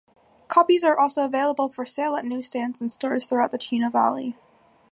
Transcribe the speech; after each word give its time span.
Copies 0.47 0.83
are 0.83 0.97
also 0.97 1.23
available 1.25 1.69
for 1.69 1.85
sale 1.85 2.15
at 2.15 2.25
newsstands 2.25 2.81
and 2.81 2.91
stores 2.91 3.25
throughout 3.27 3.51
the 3.51 3.59
Chino 3.59 3.87
Valley. 3.91 4.35